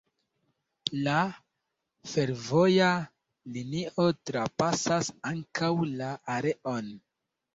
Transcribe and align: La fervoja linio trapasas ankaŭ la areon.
La 1.07 1.17
fervoja 2.13 2.87
linio 3.57 4.05
trapasas 4.29 5.11
ankaŭ 5.33 5.71
la 6.01 6.09
areon. 6.37 6.91